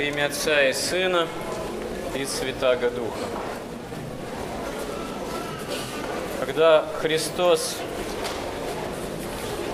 [0.00, 1.28] Во имя Отца и Сына
[2.14, 3.18] и Святаго Духа.
[6.40, 7.76] Когда Христос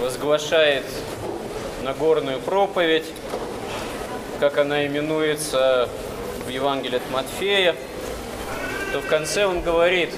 [0.00, 0.82] возглашает
[1.84, 3.04] Нагорную проповедь,
[4.40, 5.88] как она именуется
[6.44, 7.76] в Евангелии от Матфея,
[8.92, 10.10] то в конце он говорит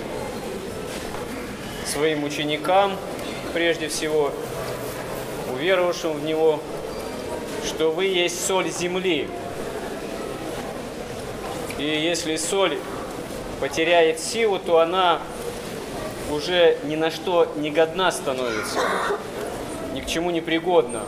[1.85, 2.97] своим ученикам,
[3.53, 4.33] прежде всего
[5.53, 6.61] уверовавшим в Него,
[7.67, 9.29] что вы есть соль земли.
[11.78, 12.77] И если соль
[13.60, 15.20] потеряет силу, то она
[16.30, 18.80] уже ни на что не годна становится,
[19.95, 21.02] ни к чему не пригодна.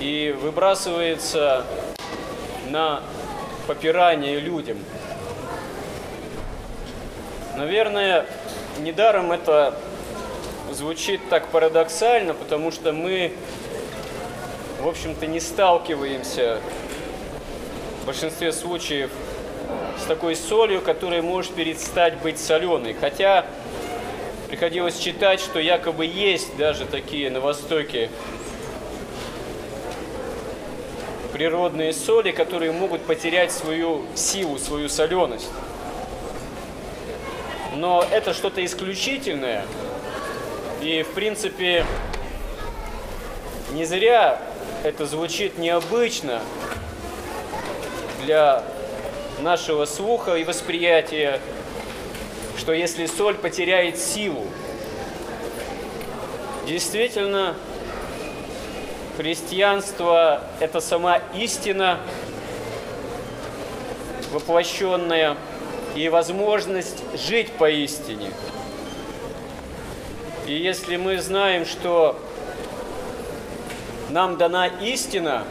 [0.00, 1.66] И выбрасывается
[2.70, 3.02] на
[3.66, 4.78] попирание людям.
[7.56, 8.24] Наверное,
[8.78, 9.74] недаром это
[10.72, 13.34] звучит так парадоксально, потому что мы,
[14.80, 16.60] в общем-то, не сталкиваемся
[18.08, 19.10] большинстве случаев
[20.02, 22.96] с такой солью, которая может перестать быть соленой.
[22.98, 23.44] Хотя
[24.48, 28.08] приходилось читать, что якобы есть даже такие на Востоке
[31.34, 35.50] природные соли, которые могут потерять свою силу, свою соленость.
[37.76, 39.66] Но это что-то исключительное.
[40.80, 41.84] И, в принципе,
[43.72, 44.40] не зря
[44.82, 46.40] это звучит необычно
[48.28, 48.62] для
[49.40, 51.40] нашего слуха и восприятия,
[52.58, 54.44] что если соль потеряет силу,
[56.66, 57.54] действительно,
[59.16, 62.00] христианство– это сама истина,
[64.30, 65.38] воплощенная,
[65.96, 68.30] и возможность жить поистине.
[70.46, 72.20] И если мы знаем, что
[74.10, 75.44] нам дана истина,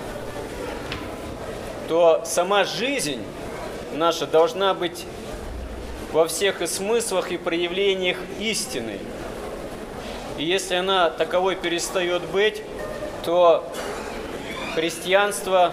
[1.88, 3.24] то сама жизнь
[3.94, 5.06] наша должна быть
[6.12, 8.98] во всех и смыслах и проявлениях истины.
[10.38, 12.62] И если она таковой перестает быть,
[13.24, 13.68] то
[14.76, 15.72] христианство,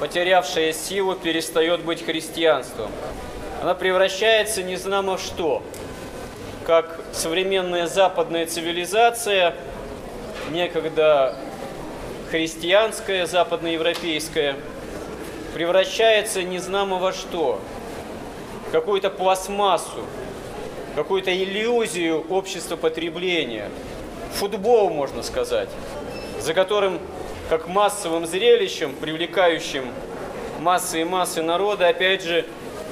[0.00, 2.90] потерявшее силу, перестает быть христианством.
[3.62, 5.62] Она превращается не знамо в что.
[6.66, 9.54] Как современная западная цивилизация,
[10.50, 11.36] некогда
[12.30, 14.56] христианская, западноевропейская,
[15.54, 17.60] превращается не знамо во что.
[18.72, 20.04] Какую-то пластмассу,
[20.94, 23.68] какую-то иллюзию общества потребления.
[24.34, 25.68] Футбол, можно сказать
[26.40, 26.98] за которым,
[27.48, 29.84] как массовым зрелищем, привлекающим
[30.60, 32.46] массы и массы народа, опять же,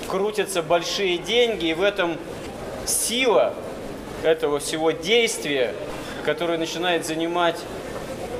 [0.09, 2.17] крутятся большие деньги, и в этом
[2.87, 3.55] сила
[4.23, 5.75] этого всего действия,
[6.25, 7.57] которое начинает занимать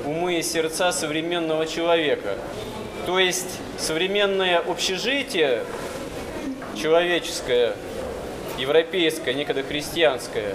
[0.05, 2.35] умы и сердца современного человека.
[3.09, 5.63] То есть современное общежитие
[6.79, 7.73] человеческое,
[8.59, 10.53] европейское, некогда христианское,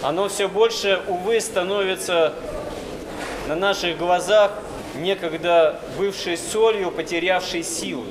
[0.00, 2.34] оно все больше, увы, становится
[3.48, 4.52] на наших глазах
[4.94, 8.06] некогда бывшей солью, потерявшей силы.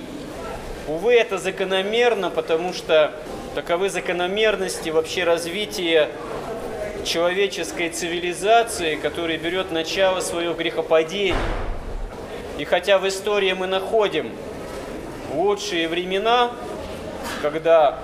[0.90, 3.14] Увы, это закономерно, потому что
[3.56, 6.10] таковы закономерности вообще развития
[7.06, 11.38] человеческой цивилизации, которая берет начало свое грехопадение.
[12.58, 14.32] И хотя в истории мы находим
[15.34, 16.52] лучшие времена,
[17.42, 18.00] когда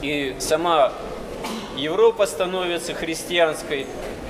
[0.00, 0.92] и сама
[1.76, 3.86] Европа становится христианской,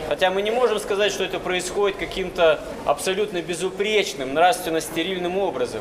[0.09, 5.81] Хотя мы не можем сказать, что это происходит каким-то абсолютно безупречным, нравственно-стерильным образом.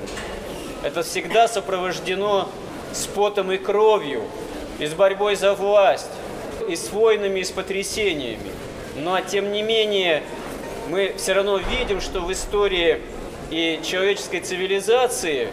[0.83, 2.47] Это всегда сопровождено
[2.93, 4.23] с потом и кровью,
[4.79, 6.09] и с борьбой за власть,
[6.69, 8.51] и с войнами, и с потрясениями.
[8.95, 10.23] Но тем не менее
[10.87, 13.01] мы все равно видим, что в истории
[13.51, 15.49] и человеческой цивилизации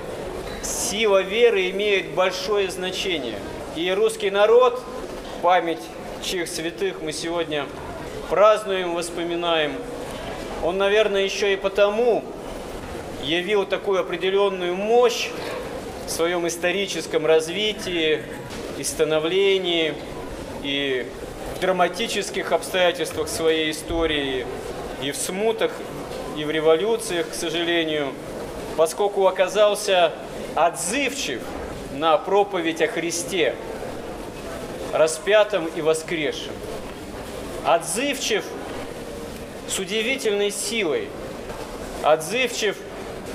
[0.63, 3.39] сила веры имеет большое значение.
[3.77, 4.81] И русский народ,
[5.43, 5.81] память
[6.23, 7.67] чьих святых мы сегодня
[8.31, 9.73] празднуем, воспоминаем,
[10.63, 12.25] он, наверное, еще и потому
[13.23, 15.31] явил такую определенную мощь
[16.07, 18.23] в своем историческом развитии
[18.79, 19.95] и становлении,
[20.63, 21.07] и
[21.57, 24.47] в драматических обстоятельствах своей истории,
[25.03, 25.73] и в смутах,
[26.39, 28.15] и в революциях, к сожалению,
[28.77, 30.13] поскольку оказался
[30.55, 31.43] отзывчив
[31.95, 33.57] на проповедь о Христе,
[34.93, 36.55] распятом и воскресшем
[37.65, 38.45] отзывчив
[39.67, 41.09] с удивительной силой,
[42.03, 42.77] отзывчив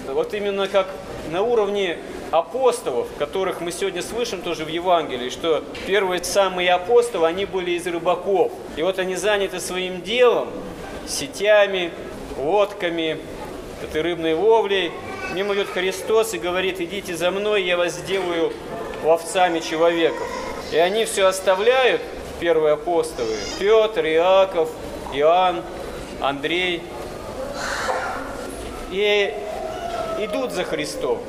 [0.08, 0.88] вот именно как
[1.30, 2.00] на уровне
[2.32, 7.86] апостолов, которых мы сегодня слышим тоже в Евангелии, что первые самые апостолы, они были из
[7.86, 8.52] рыбаков.
[8.76, 10.48] И вот они заняты своим делом,
[11.08, 11.92] сетями,
[12.38, 13.20] лодками,
[13.84, 14.92] этой рыбной ловлей.
[15.34, 18.54] Мимо идет Христос и говорит, идите за мной, я вас сделаю
[19.04, 20.28] ловцами человеков.
[20.72, 22.02] И они все оставляют,
[22.40, 24.70] первые апостолы, Петр, Иаков,
[25.14, 25.62] Иоанн,
[26.22, 26.82] Андрей,
[28.92, 29.34] и
[30.20, 31.20] идут за Христом.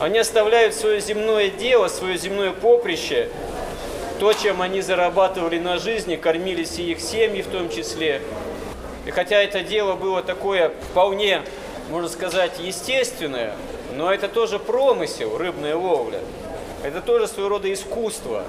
[0.00, 3.28] Они оставляют свое земное дело, свое земное поприще,
[4.18, 8.22] то, чем они зарабатывали на жизни, кормились и их семьи в том числе.
[9.06, 11.42] И хотя это дело было такое вполне,
[11.88, 13.54] можно сказать, естественное,
[13.94, 16.20] но это тоже промысел, рыбная ловля.
[16.82, 18.44] Это тоже своего рода искусство.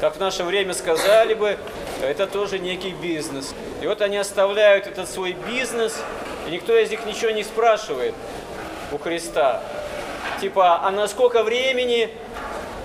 [0.00, 1.58] Как в наше время сказали бы,
[2.02, 3.54] это тоже некий бизнес.
[3.80, 5.96] И вот они оставляют этот свой бизнес,
[6.48, 8.14] и никто из них ничего не спрашивает
[8.90, 9.62] у Христа.
[10.40, 12.10] Типа, а на сколько времени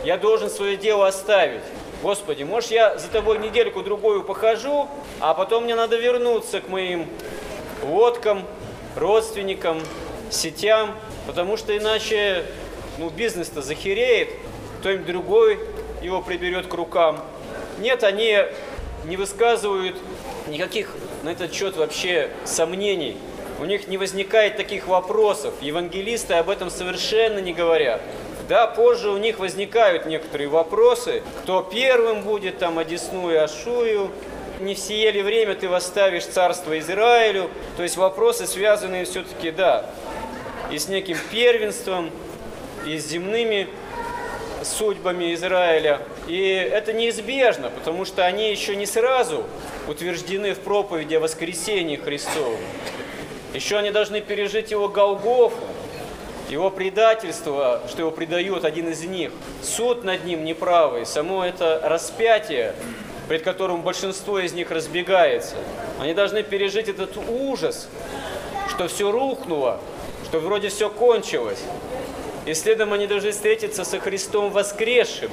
[0.04, 1.64] я должен свое дело оставить?
[2.04, 4.88] Господи, может я за тобой недельку-другую похожу,
[5.20, 7.08] а потом мне надо вернуться к моим
[7.84, 8.44] лодкам,
[8.96, 9.80] родственникам,
[10.30, 12.46] сетям, потому что иначе
[12.98, 14.30] ну, бизнес-то захереет,
[14.80, 15.60] кто-нибудь другой
[16.02, 17.20] его приберет к рукам.
[17.80, 18.40] Нет, они
[19.06, 19.98] не высказывают
[20.48, 20.92] никаких
[21.24, 23.18] на этот счет вообще сомнений.
[23.60, 25.54] У них не возникает таких вопросов.
[25.62, 28.02] Евангелисты об этом совершенно не говорят.
[28.48, 34.12] Да, позже у них возникают некоторые вопросы, кто первым будет, там, одесну и Ашую,
[34.60, 37.50] не в сие ли время ты восставишь царство Израилю.
[37.76, 39.86] То есть вопросы, связанные все-таки, да,
[40.72, 42.12] и с неким первенством,
[42.86, 43.68] и с земными
[44.64, 46.02] судьбами Израиля.
[46.28, 49.46] И это неизбежно, потому что они еще не сразу
[49.88, 52.60] утверждены в проповеди о воскресении Христовом.
[53.54, 55.64] Еще они должны пережить его Голгофу,
[56.50, 59.32] его предательство, что его предает один из них,
[59.62, 62.74] суд над ним неправый, само это распятие,
[63.28, 65.56] пред которым большинство из них разбегается.
[66.00, 67.88] Они должны пережить этот ужас,
[68.70, 69.80] что все рухнуло,
[70.26, 71.62] что вроде все кончилось.
[72.46, 75.32] И следом они должны встретиться со Христом воскресшим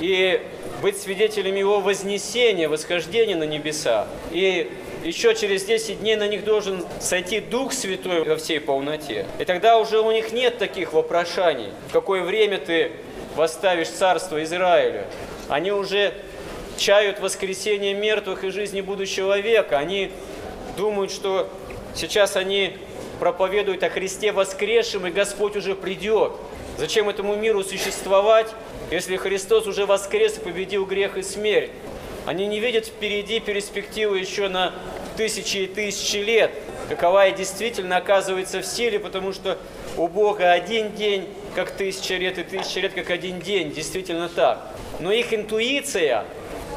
[0.00, 0.40] и
[0.80, 4.06] быть свидетелями Его вознесения, восхождения на небеса.
[4.32, 4.72] И
[5.04, 9.26] еще через 10 дней на них должен сойти Дух Святой во всей полноте.
[9.38, 12.92] И тогда уже у них нет таких вопрошаний, в какое время ты
[13.36, 15.06] восставишь царство Израиля.
[15.48, 16.14] Они уже
[16.76, 19.78] чают воскресение мертвых и жизни будущего века.
[19.78, 20.10] Они
[20.76, 21.48] думают, что
[21.94, 22.76] сейчас они
[23.20, 26.32] проповедуют о Христе воскресшем, и Господь уже придет.
[26.76, 28.48] Зачем этому миру существовать,
[28.90, 31.70] если Христос уже воскрес и победил грех и смерть?
[32.26, 34.74] Они не видят впереди перспективы еще на
[35.16, 36.50] тысячи и тысячи лет,
[36.88, 39.58] какова и действительно оказывается в силе, потому что
[39.96, 43.72] у Бога один день, как тысяча лет, и тысяча лет, как один день.
[43.72, 44.68] Действительно так.
[45.00, 46.24] Но их интуиция,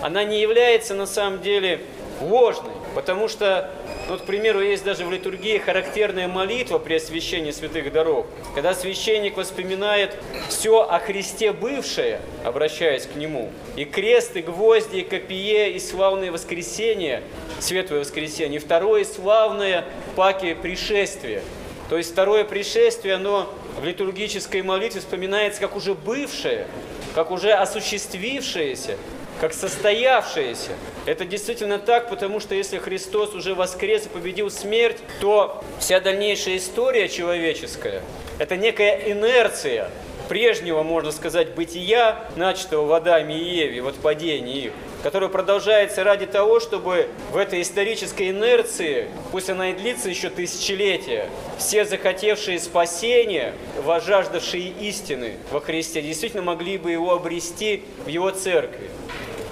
[0.02, 1.82] она не является на самом деле
[2.22, 3.70] ложной, потому что
[4.10, 9.36] ну, к примеру, есть даже в литургии характерная молитва при освящении святых даров, когда священник
[9.36, 10.16] воспоминает
[10.48, 16.32] все о Христе бывшее, обращаясь к Нему, и крест, и гвозди, и копие, и славное
[16.32, 17.22] воскресение,
[17.60, 19.84] светлое воскресение, и второе славное
[20.16, 21.42] паки пришествие.
[21.90, 26.68] То есть второе пришествие, оно в литургической молитве вспоминается как уже бывшее,
[27.14, 28.98] как уже осуществившееся,
[29.40, 30.72] как состоявшееся.
[31.06, 36.58] Это действительно так, потому что если Христос уже воскрес и победил смерть, то вся дальнейшая
[36.58, 38.02] история человеческая–
[38.40, 39.90] это некая инерция
[40.28, 44.72] прежнего, можно сказать, бытия, начатого в Адаме и Еве, вот падении их,
[45.02, 51.30] которое продолжается ради того, чтобы в этой исторической инерции, пусть она и длится еще тысячелетия,
[51.58, 58.90] все захотевшие спасения, вожаждавшие истины во Христе, действительно могли бы его обрести в его церкви.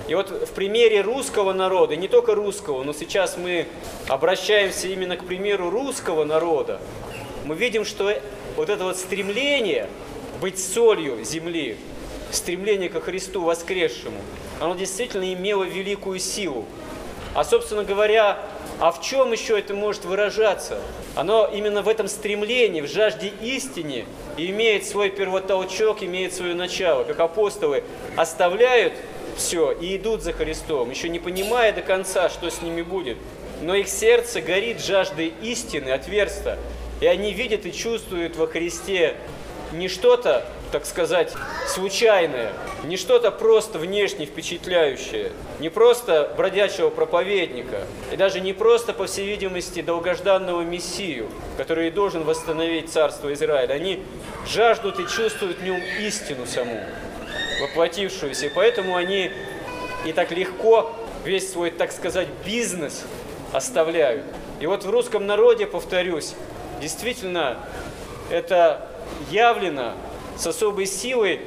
[0.08, 3.68] И вот в примере русского народа, не только русского, но сейчас мы
[4.08, 6.80] обращаемся именно к примеру русского народа,
[7.44, 8.14] мы видим, что
[8.56, 9.90] вот это вот стремление
[10.42, 11.78] быть солью земли,
[12.32, 14.20] стремление ко Христу воскресшему,
[14.60, 16.66] оно действительно имело великую силу.
[17.34, 18.40] А, собственно говоря,
[18.80, 20.80] а в чем еще это может выражаться?
[21.16, 24.06] Оно именно в этом стремлении, в жажде истине
[24.38, 27.04] имеет свой первотолчок, имеет свое начало.
[27.04, 27.84] Как апостолы
[28.16, 28.94] оставляют
[29.38, 33.18] все, и идут за Христом, еще не понимая до конца, что с ними будет.
[33.62, 36.58] Но их сердце горит жаждой истины, отверста.
[37.02, 39.16] И они видят и чувствуют во Христе
[39.74, 41.34] не что-то, так сказать,
[41.68, 42.54] случайное,
[42.88, 49.28] не что-то просто внешне впечатляющее, не просто бродячего проповедника, и даже не просто, по всей
[49.28, 53.74] видимости, долгожданного Мессию, который должен восстановить царство Израиля.
[53.74, 54.04] Они
[54.48, 56.80] жаждут и чувствуют в нем истину саму
[57.62, 58.48] воплотившуюся.
[58.48, 59.32] И поэтому они
[60.06, 63.04] и так легко весь свой, так сказать, бизнес
[63.52, 64.26] оставляют.
[64.60, 66.34] И вот в русском народе, повторюсь,
[66.82, 67.58] действительно,
[68.30, 68.88] это
[69.32, 69.96] явлена
[70.38, 71.42] с особой силой,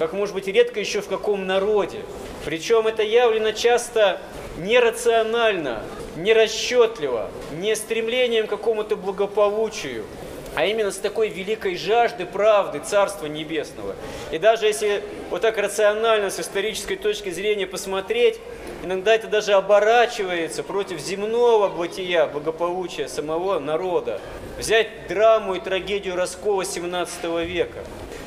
[0.00, 2.00] как может быть редко еще в каком народе.
[2.46, 4.18] Причем это явлено часто
[4.56, 5.82] нерационально,
[6.16, 10.06] нерасчетливо, не стремлением к какому-то благополучию,
[10.54, 13.94] а именно с такой великой жажды правды Царства Небесного.
[14.30, 18.40] И даже если вот так рационально, с исторической точки зрения посмотреть,
[18.82, 24.18] иногда это даже оборачивается против земного бытия, благополучия самого народа.
[24.58, 27.84] Взять драму и трагедию Роскова 17 века.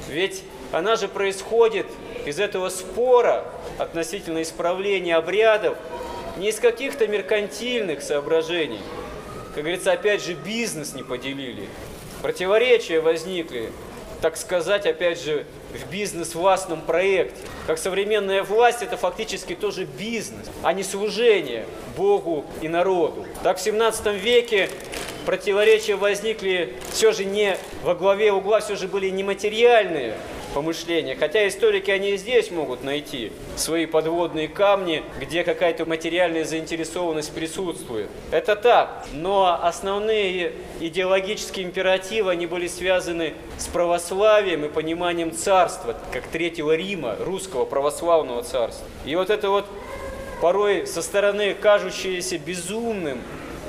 [0.08, 1.86] Ведь она же происходит
[2.26, 3.46] из этого спора
[3.78, 5.78] относительно исправления обрядов
[6.36, 8.82] не из каких-то меркантильных соображений.
[9.54, 11.70] Как говорится, опять же, бизнес не поделили.
[12.24, 13.72] Противоречия возникли,
[14.20, 17.38] так сказать, опять же, в бизнес-властном проекте.
[17.68, 23.28] Как современная власть, это фактически тоже бизнес, а не служение Богу и народу.
[23.44, 24.70] Так в 17 веке
[25.28, 30.16] противоречия возникли все же не во главе угла, все же были нематериальные
[30.54, 31.16] помышления.
[31.16, 38.10] Хотя историки, они и здесь могут найти свои подводные камни, где какая-то материальная заинтересованность присутствует.
[38.32, 46.28] Это так, но основные идеологические императивы, они были связаны с православием и пониманием царства, как
[46.28, 48.86] Третьего Рима, русского православного царства.
[49.06, 49.66] И вот это вот
[50.42, 53.22] порой со стороны кажущееся безумным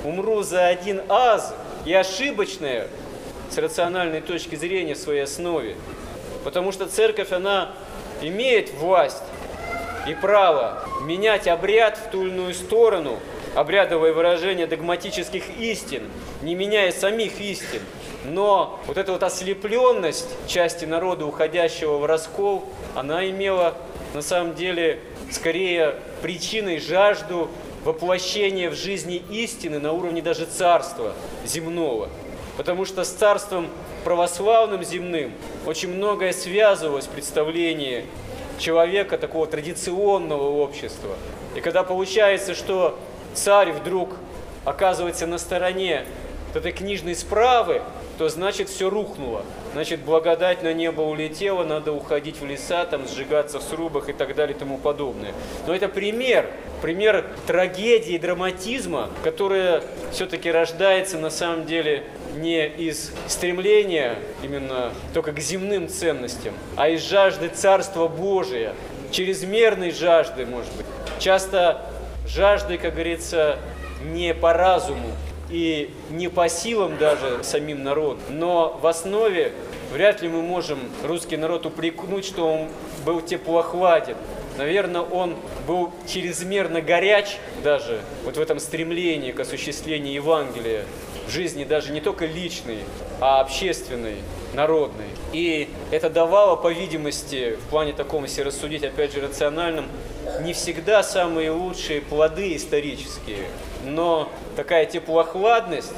[0.05, 2.89] «умру за один аз» и ошибочное
[3.51, 5.77] с рациональной точки зрения в своей основе,
[6.45, 7.73] Потому что церковь, она
[8.21, 9.23] имеет власть
[10.07, 13.19] и право менять обряд в ту или иную сторону,
[13.55, 16.03] обрядовое выражение догматических истин,
[16.43, 17.81] не меняя самих истин.
[18.25, 23.75] Но вот эта вот ослепленность части народа, уходящего в раскол, она имела
[24.13, 27.51] на самом деле скорее причиной жажду
[27.85, 31.13] воплощения в жизни истины на уровне даже царства
[31.45, 32.09] земного.
[32.57, 33.69] Потому что с царством
[34.05, 35.33] православным земным
[35.67, 38.05] очень многое связывалось в представлении
[38.59, 41.17] человека такого традиционного общества.
[41.55, 42.99] И когда получается, что
[43.35, 44.11] царь вдруг
[44.65, 46.05] оказывается на стороне
[46.55, 47.83] этой книжной справы,
[48.19, 49.43] то значит все рухнуло.
[49.73, 54.37] Значит, благодать на небо улетела, надо уходить в леса, там сжигаться в срубах и так
[54.37, 55.33] далее и тому подобное.
[55.67, 56.49] Но это пример,
[56.85, 62.05] пример трагедии, драматизма, которая все-таки рождается на самом деле
[62.37, 68.75] не из стремления именно только к земным ценностям, а из жажды Царства Божия,
[69.11, 70.85] чрезмерной жажды, может быть.
[71.19, 71.81] Часто
[72.29, 73.59] жажды, как говорится,
[74.03, 75.09] не по разуму
[75.49, 79.53] и не по силам даже самим народу, но в основе
[79.91, 82.69] вряд ли мы можем русский народ упрекнуть, что он
[83.07, 84.17] был теплохладен.
[84.57, 90.85] Наверное, он был чрезмерно горяч даже вот в этом стремлении к осуществлению Евангелия
[91.27, 92.79] в жизни даже не только личной,
[93.21, 94.17] а общественной,
[94.53, 95.07] народной.
[95.33, 99.87] И это давало, по видимости, в плане таком, если рассудить, опять же, рациональном,
[100.43, 103.47] не всегда самые лучшие плоды исторические,
[103.85, 105.93] но такая теплохладность,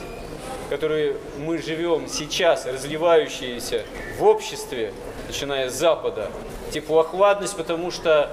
[0.70, 3.82] которой мы живем сейчас, разливающаяся
[4.18, 4.92] в обществе,
[5.28, 6.30] начиная с Запада,
[6.72, 8.30] теплохладность, потому что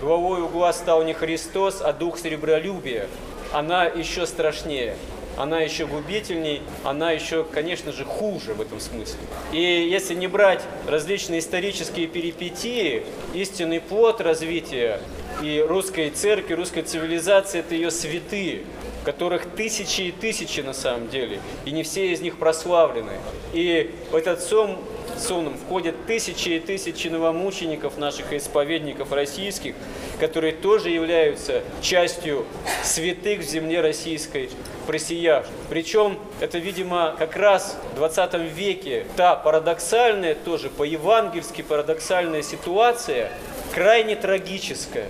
[0.00, 3.06] главой угла стал не Христос, а дух сребролюбия,
[3.52, 4.96] она еще страшнее.
[5.36, 9.20] Она еще губительней, она еще, конечно же, хуже в этом смысле.
[9.52, 15.00] И если не брать различные исторические перипетии, истинный плод развития
[15.40, 18.64] и русской церкви, русской цивилизации– это ее святые,
[19.04, 23.12] которых тысячи и тысячи на самом деле, и не все из них прославлены.
[23.52, 24.78] И в этот сом
[25.20, 29.74] Сумном входят тысячи и тысячи новомучеников наших исповедников российских,
[30.18, 32.46] которые тоже являются частью
[32.82, 34.50] святых в земле российской
[34.86, 35.52] просиявших.
[35.68, 43.30] Причем это, видимо, как раз в 20 веке та парадоксальная, тоже по-евангельски парадоксальная ситуация,
[43.74, 45.08] крайне трагическая,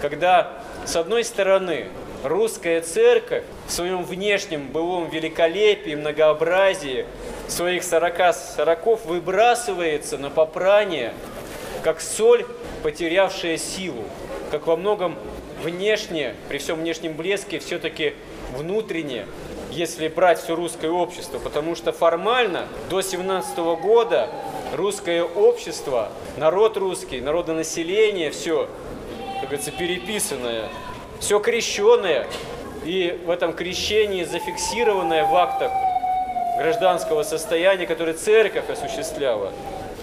[0.00, 0.50] когда,
[0.86, 1.88] с одной стороны,
[2.22, 7.06] русская церковь в своем внешнем былом великолепии, многообразии
[7.48, 11.12] своих сорока сороков выбрасывается на попрание,
[11.82, 12.46] как соль,
[12.82, 14.04] потерявшая силу,
[14.50, 15.16] как во многом
[15.62, 18.14] внешне, при всем внешнем блеске, все-таки
[18.56, 19.26] внутренне,
[19.70, 24.28] если брать все русское общество, потому что формально до 17 года
[24.72, 28.68] русское общество, народ русский, народонаселение, все,
[29.40, 30.68] как говорится, переписанное,
[31.22, 32.26] все крещенное,
[32.84, 35.70] и в этом крещении зафиксированное в актах
[36.58, 39.52] гражданского состояния, которое церковь осуществляла.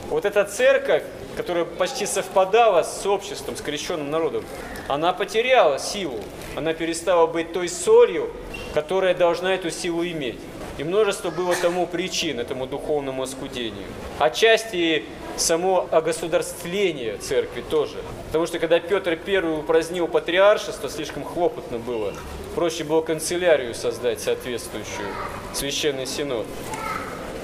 [0.09, 1.03] Вот эта церковь,
[1.35, 4.45] которая почти совпадала с обществом, с крещенным народом,
[4.87, 6.19] она потеряла силу.
[6.55, 8.31] Она перестала быть той солью,
[8.73, 10.39] которая должна эту силу иметь.
[10.79, 13.83] И множество было тому причин, этому духовному оскудению.
[14.17, 15.03] Отчасти
[15.35, 17.97] само огосударствление церкви тоже.
[18.27, 22.13] Потому что когда Петр I упразднил патриаршество, слишком хлопотно было.
[22.55, 25.09] Проще было канцелярию создать соответствующую,
[25.53, 26.47] священный синод.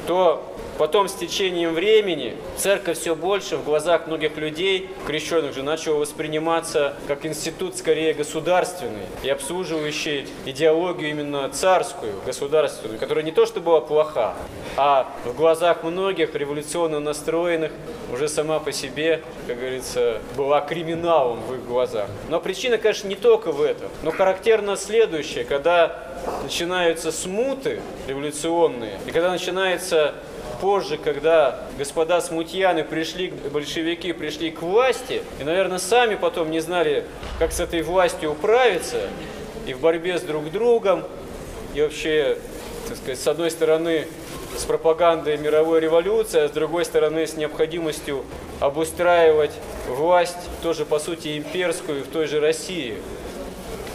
[0.08, 6.00] То Потом с течением времени церковь все больше в глазах многих людей, крещенных же, начала
[6.00, 13.62] восприниматься как институт скорее государственный и обслуживающий идеологию именно царскую, государственную, которая не то что
[13.62, 14.36] была плоха,
[14.75, 17.72] а в глазах многих революционно настроенных
[18.12, 22.10] уже сама по себе, как говорится, была криминалом в их глазах.
[22.27, 26.03] Но причина, конечно, не только в этом, но характерно следующее, когда
[26.44, 30.15] начинаются смуты революционные, и когда начинается
[30.59, 37.05] позже, когда господа смутьяны пришли, большевики пришли к власти, и, наверное, сами потом не знали,
[37.39, 39.01] как с этой властью управиться,
[39.67, 41.03] и в борьбе с друг другом,
[41.74, 42.38] и вообще,
[42.88, 44.07] так сказать, с одной стороны,
[44.57, 48.24] с пропагандой мировой революции, а с другой стороны, с необходимостью
[48.59, 49.51] обустраивать
[49.88, 52.97] власть, тоже, по сути, имперскую в той же России.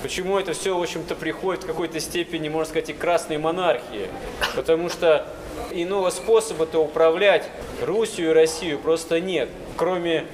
[0.02, 4.08] Почему это все, в общем-то, приходит в какой-то степени, можно сказать, и красной монархии?
[4.54, 5.26] Потому что
[5.72, 7.48] иного способа-то управлять
[7.82, 10.26] Русью и Россию просто нет, кроме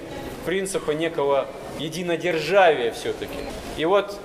[0.44, 1.46] принципа некого
[1.78, 3.38] единодержавия все-таки.
[3.76, 4.18] И вот,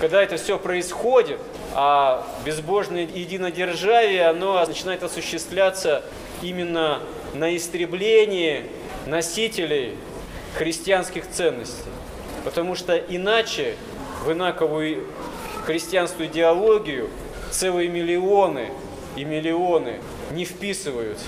[0.00, 1.38] когда это все происходит,
[1.74, 6.02] а безбожное единодержавие, оно начинает осуществляться
[6.42, 7.00] именно
[7.34, 8.64] на истреблении
[9.06, 9.96] носителей
[10.56, 11.90] христианских ценностей.
[12.44, 13.76] Потому что иначе
[14.24, 15.06] в инаковую
[15.64, 17.08] христианскую идеологию
[17.50, 18.70] целые миллионы
[19.16, 21.26] и миллионы не вписываются.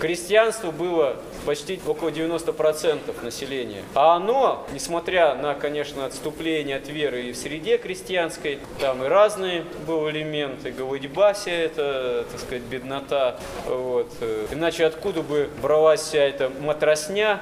[0.00, 3.82] Крестьянство было почти около 90% населения.
[3.94, 9.64] А оно, несмотря на, конечно, отступление от веры и в среде крестьянской, там и разные
[9.86, 13.38] были элементы, голодьба вся эта, так сказать, беднота.
[13.66, 14.12] Вот.
[14.50, 17.40] Иначе откуда бы бралась вся эта матросня,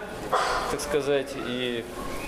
[0.71, 1.85] так сказать, и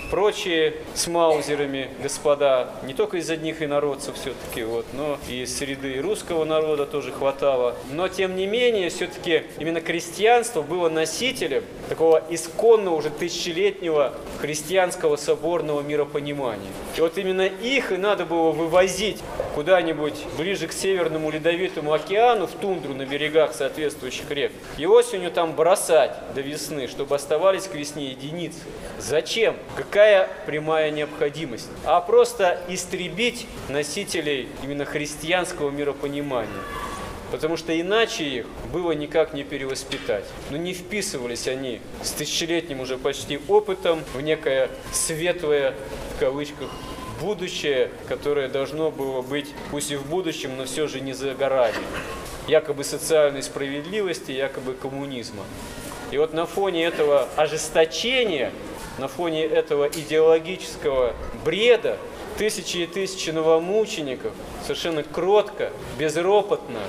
[0.09, 6.01] прочие с маузерами господа, не только из одних инородцев все-таки, вот, но и из среды
[6.01, 7.75] русского народа тоже хватало.
[7.91, 15.81] Но тем не менее, все-таки именно крестьянство было носителем такого исконного уже тысячелетнего христианского соборного
[15.81, 16.71] миропонимания.
[16.97, 19.21] И вот именно их и надо было вывозить
[19.55, 25.55] куда-нибудь ближе к Северному Ледовитому океану, в тундру на берегах соответствующих рек, и осенью там
[25.55, 28.59] бросать до весны, чтобы оставались к весне единицы.
[28.99, 29.55] Зачем?
[29.77, 31.69] Какая прямая необходимость?
[31.85, 36.51] А просто истребить носителей именно христианского миропонимания.
[37.31, 40.25] Потому что иначе их было никак не перевоспитать.
[40.49, 45.73] Но не вписывались они с тысячелетним уже почти опытом в некое светлое,
[46.15, 46.69] в кавычках,
[47.19, 51.75] будущее, которое должно было быть, пусть и в будущем, но все же не за горами.
[52.47, 55.43] Якобы социальной справедливости, якобы коммунизма.
[56.11, 58.51] И вот на фоне этого ожесточения,
[58.99, 61.97] на фоне этого идеологического бреда,
[62.37, 66.79] тысячи и тысячи новомучеников совершенно кротко, безропотно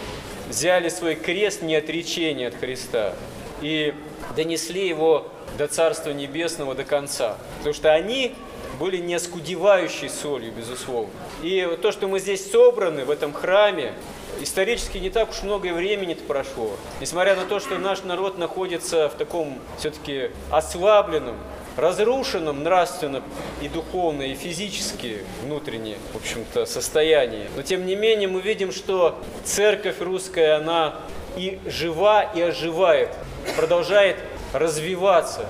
[0.49, 3.15] взяли свой крест неотречения от Христа
[3.61, 3.95] и
[4.37, 5.27] донесли его
[5.59, 7.37] до Царства Небесного до конца.
[7.59, 8.35] Потому что они
[8.79, 11.11] были не оскудевающей солью, безусловно.
[11.43, 13.95] И то, что мы здесь собраны в этом храме,
[14.41, 16.77] исторически не так уж много времени прошло.
[17.01, 21.37] Несмотря на то, что наш народ находится в таком все-таки ослабленном,
[21.77, 23.23] разрушенном нравственно
[23.61, 27.49] и духовно, и физически, внутренне, в общем-то, состоянии.
[27.55, 30.97] Но тем не менее мы видим, что церковь русская, она
[31.37, 33.11] и жива, и оживает,
[33.57, 34.17] продолжает
[34.53, 35.47] развиваться,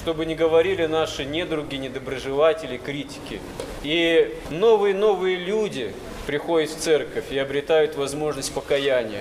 [0.00, 3.38] чтобы не говорили наши недруги, недоброжелатели, критики.
[3.82, 5.92] И новые-новые люди
[6.26, 9.20] приходят в церковь и обретают возможность покаяния.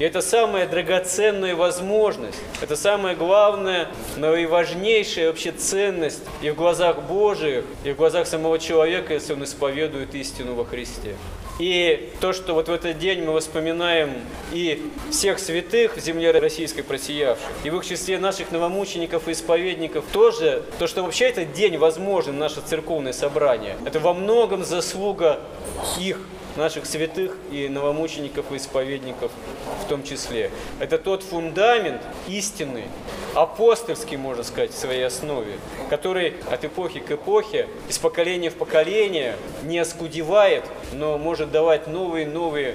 [0.00, 6.56] И это самая драгоценная возможность, это самая главная, но и важнейшая вообще ценность и в
[6.56, 11.14] глазах Божиих, и в глазах самого человека, если он исповедует истину во Христе.
[11.58, 14.12] И то, что вот в этот день мы воспоминаем
[14.52, 20.04] и всех святых в земле российской просиявших, и в их числе наших новомучеников и исповедников
[20.12, 25.40] тоже, то, что вообще этот день возможен, наше церковное собрание, это во многом заслуга
[25.98, 26.18] их
[26.56, 29.30] наших святых и новомучеников и исповедников
[29.84, 30.50] в том числе.
[30.80, 32.84] Это тот фундамент истинный,
[33.34, 35.54] апостольский, можно сказать, в своей основе,
[35.90, 42.74] который от эпохи к эпохе, из поколения в поколение не оскудевает, но может давать новые-новые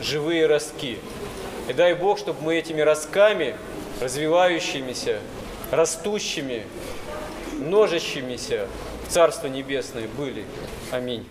[0.00, 0.98] живые ростки.
[1.68, 3.54] И дай Бог, чтобы мы этими ростками,
[4.00, 5.20] развивающимися,
[5.70, 6.64] растущими,
[7.52, 8.66] множащимися
[9.06, 10.44] в Царство Небесное были.
[10.90, 11.26] Аминь.